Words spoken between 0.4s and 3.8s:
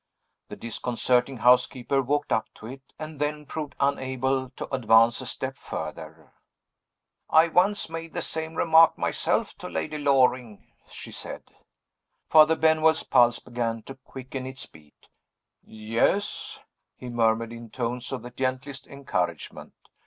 The disconcerting housekeeper walked up to it and then proved